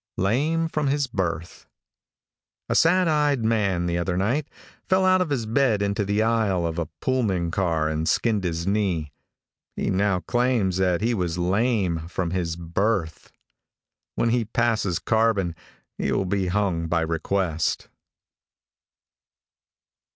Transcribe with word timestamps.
LAME 0.17 0.67
FROM 0.67 0.87
HIS 0.87 1.05
BERTH. 1.05 1.67
|A 2.69 2.73
SAD 2.73 3.07
EYED 3.07 3.45
man, 3.45 3.85
the 3.85 3.99
other 3.99 4.17
night, 4.17 4.47
fell 4.83 5.05
out 5.05 5.21
of 5.21 5.29
his 5.29 5.45
bed 5.45 5.83
into 5.83 6.03
the 6.03 6.23
aisle 6.23 6.65
of 6.65 6.79
a 6.79 6.87
Pullman 7.01 7.51
car 7.51 7.87
and 7.87 8.09
skinned 8.09 8.43
his 8.43 8.65
knee. 8.65 9.11
He 9.75 9.91
now 9.91 10.21
claims 10.21 10.77
that 10.77 11.01
he 11.01 11.13
was 11.13 11.37
lame 11.37 12.07
from 12.07 12.31
his 12.31 12.55
berth. 12.55 13.31
When 14.15 14.29
he 14.29 14.43
passes 14.43 14.97
Carbon 14.97 15.55
he 15.99 16.11
will 16.11 16.25
be 16.25 16.47
hung 16.47 16.87
by 16.87 17.01
request. 17.01 17.87